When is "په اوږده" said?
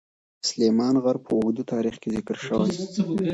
1.25-1.63